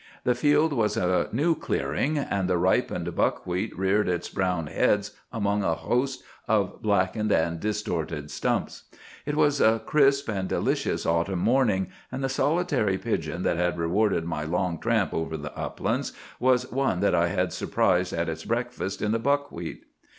The 0.23 0.33
field 0.33 0.73
was 0.73 0.97
a 0.97 1.29
new 1.31 1.53
clearing, 1.53 2.17
and 2.17 2.49
the 2.49 2.57
ripened 2.57 3.15
buckwheat 3.15 3.77
reared 3.77 4.09
its 4.09 4.29
brown 4.29 4.65
heads 4.65 5.11
among 5.31 5.63
a 5.63 5.75
host 5.75 6.23
of 6.47 6.81
blackened 6.81 7.31
and 7.31 7.59
distorted 7.59 8.31
stumps. 8.31 8.85
It 9.27 9.35
was 9.35 9.61
a 9.61 9.77
crisp 9.85 10.27
and 10.27 10.49
delicious 10.49 11.05
autumn 11.05 11.37
morning, 11.37 11.89
and 12.11 12.23
the 12.23 12.29
solitary 12.29 12.97
pigeon 12.97 13.43
that 13.43 13.57
had 13.57 13.77
rewarded 13.77 14.25
my 14.25 14.43
long 14.43 14.79
tramp 14.79 15.13
over 15.13 15.37
the 15.37 15.55
uplands 15.55 16.13
was 16.39 16.71
one 16.71 16.99
that 17.01 17.13
I 17.13 17.27
had 17.27 17.53
surprised 17.53 18.11
at 18.11 18.27
its 18.27 18.43
breakfast 18.43 19.03
in 19.03 19.11
the 19.11 19.19
buckwheat. 19.19 19.83